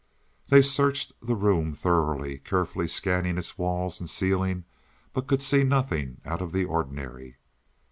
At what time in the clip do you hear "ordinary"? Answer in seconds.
6.65-7.37